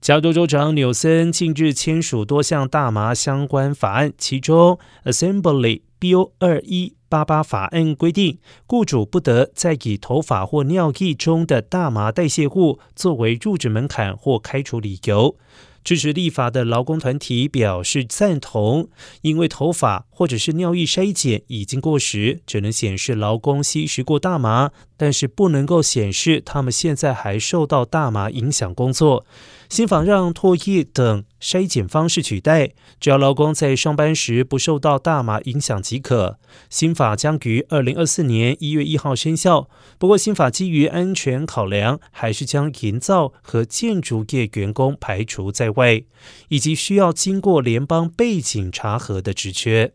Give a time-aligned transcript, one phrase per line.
[0.00, 15.36] 加州州长纽森近日签署多项大麻相关法案，其中 Assembly Bill 二一八八法案规定，雇主不得再以头发或尿液中的大麻代谢物作为入职门槛或开除理由。
[15.86, 18.88] 支持立法的劳工团体表示赞同，
[19.20, 29.24] 因为头发或者是尿液筛检已经过时，只能显示劳工吸食过大麻，但是不能够显示他们现在还受到大麻影响工作。
[29.68, 36.38] 新法让唾液等筛检方式取代，只要劳工在上班时不受到大麻影响即可。
[36.70, 39.68] 新法将于二零二四年一月一号生效。
[39.98, 46.06] 不过，新法基于安全考量，还是将营造和建筑业员工排除在会，
[46.48, 49.92] 以及需要经过联邦背景查核的职缺。